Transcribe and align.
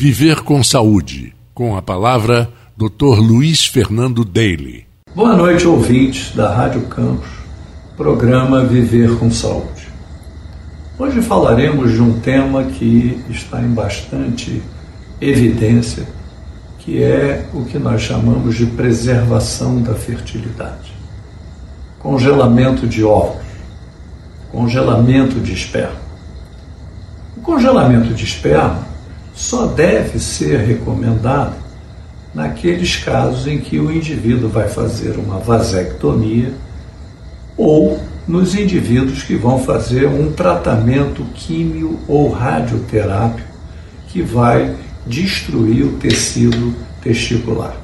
Viver 0.00 0.42
com 0.42 0.62
Saúde, 0.62 1.34
com 1.52 1.76
a 1.76 1.82
palavra 1.82 2.48
Dr. 2.76 3.18
Luiz 3.18 3.66
Fernando 3.66 4.24
Daly. 4.24 4.86
Boa 5.12 5.34
noite, 5.34 5.66
ouvintes 5.66 6.32
da 6.36 6.54
Rádio 6.54 6.82
Campos, 6.82 7.28
programa 7.96 8.64
Viver 8.64 9.18
com 9.18 9.28
Saúde. 9.28 9.88
Hoje 10.96 11.20
falaremos 11.20 11.94
de 11.94 12.00
um 12.00 12.20
tema 12.20 12.62
que 12.62 13.20
está 13.28 13.60
em 13.60 13.70
bastante 13.70 14.62
evidência, 15.20 16.06
que 16.78 17.02
é 17.02 17.48
o 17.52 17.64
que 17.64 17.76
nós 17.76 18.00
chamamos 18.00 18.56
de 18.56 18.66
preservação 18.66 19.82
da 19.82 19.96
fertilidade. 19.96 20.92
Congelamento 21.98 22.86
de 22.86 23.02
ovos, 23.02 23.42
congelamento 24.52 25.40
de 25.40 25.54
esperma. 25.54 26.00
O 27.36 27.40
congelamento 27.40 28.14
de 28.14 28.22
esperma 28.22 28.87
só 29.38 29.66
deve 29.66 30.18
ser 30.18 30.58
recomendado 30.58 31.54
naqueles 32.34 32.96
casos 32.96 33.46
em 33.46 33.58
que 33.60 33.78
o 33.78 33.90
indivíduo 33.90 34.48
vai 34.48 34.68
fazer 34.68 35.16
uma 35.16 35.38
vasectomia 35.38 36.52
ou 37.56 38.00
nos 38.26 38.56
indivíduos 38.56 39.22
que 39.22 39.36
vão 39.36 39.60
fazer 39.60 40.08
um 40.08 40.32
tratamento 40.32 41.24
químio 41.34 42.00
ou 42.08 42.28
radioterápico 42.30 43.48
que 44.08 44.22
vai 44.22 44.74
destruir 45.06 45.84
o 45.84 45.92
tecido 45.98 46.74
testicular. 47.00 47.76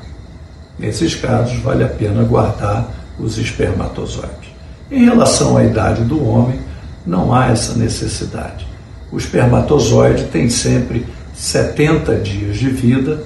Nesses 0.77 1.15
casos, 1.15 1.61
vale 1.61 1.85
a 1.85 1.89
pena 1.89 2.25
guardar 2.25 2.93
os 3.17 3.39
espermatozoides. 3.39 4.51
Em 4.91 5.05
relação 5.05 5.57
à 5.57 5.63
idade 5.63 6.03
do 6.03 6.23
homem, 6.29 6.59
não 7.07 7.33
há 7.33 7.47
essa 7.47 7.75
necessidade. 7.75 8.67
O 9.13 9.17
espermatozoide 9.17 10.25
tem 10.25 10.51
sempre 10.51 11.07
70 11.35 12.15
dias 12.17 12.57
de 12.57 12.71
vida 12.71 13.23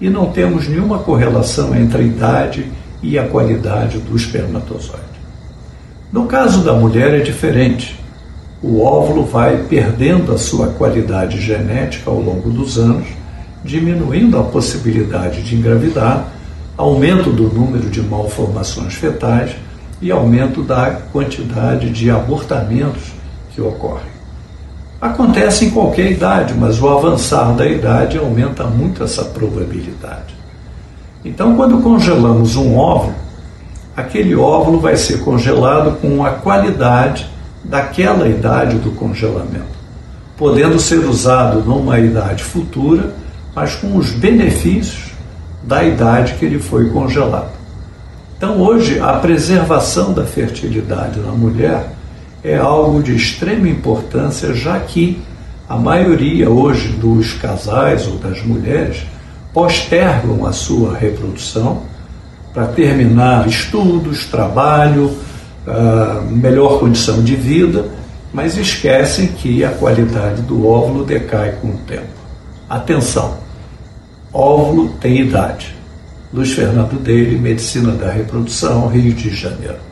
e 0.00 0.10
não 0.10 0.26
temos 0.26 0.68
nenhuma 0.68 0.98
correlação 0.98 1.74
entre 1.74 2.02
a 2.02 2.04
idade 2.04 2.66
e 3.00 3.18
a 3.18 3.26
qualidade 3.28 3.98
do 3.98 4.16
espermatozoide. 4.16 5.02
No 6.12 6.26
caso 6.26 6.62
da 6.64 6.72
mulher 6.72 7.14
é 7.14 7.20
diferente. 7.20 7.98
O 8.60 8.82
óvulo 8.82 9.24
vai 9.24 9.64
perdendo 9.68 10.32
a 10.32 10.38
sua 10.38 10.68
qualidade 10.68 11.40
genética 11.40 12.10
ao 12.10 12.20
longo 12.20 12.50
dos 12.50 12.78
anos, 12.78 13.06
diminuindo 13.64 14.38
a 14.38 14.42
possibilidade 14.42 15.42
de 15.42 15.56
engravidar, 15.56 16.32
aumento 16.76 17.30
do 17.30 17.44
número 17.44 17.88
de 17.88 18.00
malformações 18.02 18.94
fetais 18.94 19.52
e 20.00 20.10
aumento 20.10 20.62
da 20.62 20.90
quantidade 21.12 21.90
de 21.90 22.10
abortamentos 22.10 23.12
que 23.54 23.60
ocorrem. 23.60 24.10
Acontece 25.02 25.64
em 25.64 25.70
qualquer 25.70 26.12
idade, 26.12 26.54
mas 26.54 26.80
o 26.80 26.88
avançar 26.88 27.56
da 27.56 27.66
idade 27.66 28.16
aumenta 28.16 28.62
muito 28.62 29.02
essa 29.02 29.24
probabilidade. 29.24 30.32
Então, 31.24 31.56
quando 31.56 31.82
congelamos 31.82 32.54
um 32.54 32.76
óvulo, 32.76 33.16
aquele 33.96 34.36
óvulo 34.36 34.78
vai 34.78 34.96
ser 34.96 35.18
congelado 35.24 35.98
com 36.00 36.24
a 36.24 36.30
qualidade 36.30 37.28
daquela 37.64 38.28
idade 38.28 38.78
do 38.78 38.92
congelamento, 38.92 39.74
podendo 40.36 40.78
ser 40.78 41.00
usado 41.00 41.64
numa 41.64 41.98
idade 41.98 42.44
futura, 42.44 43.12
mas 43.56 43.74
com 43.74 43.96
os 43.96 44.12
benefícios 44.12 45.10
da 45.64 45.82
idade 45.82 46.34
que 46.34 46.44
ele 46.44 46.60
foi 46.60 46.90
congelado. 46.90 47.50
Então, 48.38 48.60
hoje, 48.60 49.00
a 49.00 49.14
preservação 49.14 50.12
da 50.12 50.24
fertilidade 50.24 51.18
na 51.18 51.32
mulher 51.32 51.90
é 52.44 52.56
algo 52.56 53.02
de 53.02 53.14
extrema 53.14 53.68
importância, 53.68 54.52
já 54.54 54.78
que 54.80 55.20
a 55.68 55.76
maioria 55.76 56.50
hoje 56.50 56.88
dos 56.88 57.34
casais 57.34 58.06
ou 58.06 58.16
das 58.16 58.42
mulheres 58.42 59.06
postergam 59.52 60.44
a 60.44 60.52
sua 60.52 60.96
reprodução 60.96 61.82
para 62.52 62.66
terminar 62.66 63.46
estudos, 63.46 64.26
trabalho, 64.26 65.16
uh, 65.66 66.22
melhor 66.30 66.78
condição 66.78 67.22
de 67.22 67.36
vida, 67.36 67.86
mas 68.32 68.56
esquecem 68.56 69.28
que 69.28 69.64
a 69.64 69.70
qualidade 69.70 70.42
do 70.42 70.66
óvulo 70.66 71.04
decai 71.04 71.52
com 71.60 71.68
o 71.68 71.78
tempo. 71.86 72.08
Atenção! 72.68 73.38
Óvulo 74.32 74.94
tem 75.00 75.20
idade. 75.20 75.76
Luiz 76.32 76.52
Fernando 76.52 76.98
Dele, 76.98 77.38
Medicina 77.38 77.92
da 77.92 78.10
Reprodução, 78.10 78.88
Rio 78.88 79.12
de 79.12 79.30
Janeiro. 79.34 79.91